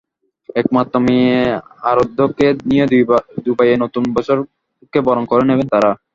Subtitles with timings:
[0.55, 1.37] একমাত্র মেয়ে
[1.89, 2.85] আরাধ্যকে নিয়ে
[3.45, 5.91] দুবাইয়ে নতুন বছরকে বরণ করে নেবেন তাঁরা।